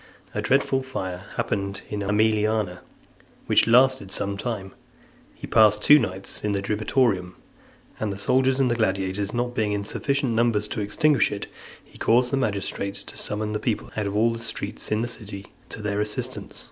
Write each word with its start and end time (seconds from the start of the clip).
A 0.33 0.41
dreadful 0.41 0.81
fire 0.81 1.25
happening 1.35 1.75
in 1.89 1.99
the 1.99 2.07
Aemiliana, 2.07 2.79
which 3.45 3.67
lasted 3.67 4.09
some 4.11 4.35
time, 4.35 4.73
he 5.35 5.45
passed 5.45 5.83
two 5.83 5.99
nights 5.99 6.43
in 6.43 6.53
the 6.53 6.59
Diribitorium, 6.63 7.35
and 7.99 8.11
the 8.11 8.17
soldiers 8.17 8.59
and 8.59 8.75
gladiators 8.75 9.31
not 9.31 9.53
being 9.53 9.73
in 9.73 9.83
sufficient 9.83 10.31
numbers 10.31 10.67
to 10.69 10.81
extinguish 10.81 11.31
it, 11.31 11.45
he 11.83 11.99
caused 11.99 12.31
the 12.31 12.37
magistrates 12.37 13.03
to 13.03 13.15
summon 13.15 13.53
the 13.53 13.59
people 13.59 13.91
out 13.95 14.07
of 14.07 14.15
all 14.15 14.33
the 14.33 14.39
streets 14.39 14.91
in 14.91 15.03
the 15.03 15.07
city, 15.07 15.45
to 15.69 15.83
their 15.83 16.01
assistance. 16.01 16.59